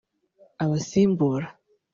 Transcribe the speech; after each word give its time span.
Abasimbura 0.63 1.47